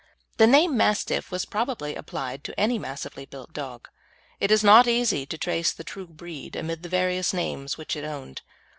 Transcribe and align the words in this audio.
The 0.37 0.47
name 0.47 0.75
Mastiff 0.75 1.29
was 1.29 1.45
probably 1.45 1.93
applied 1.93 2.43
to 2.45 2.59
any 2.59 2.79
massively 2.79 3.27
built 3.27 3.53
dog. 3.53 3.87
It 4.39 4.49
is 4.49 4.63
not 4.63 4.87
easy 4.87 5.27
to 5.27 5.37
trace 5.37 5.71
the 5.71 5.83
true 5.83 6.07
breed 6.07 6.55
amid 6.55 6.81
the 6.81 6.89
various 6.89 7.35
names 7.35 7.77
which 7.77 7.95
it 7.95 8.03
owned. 8.03 8.41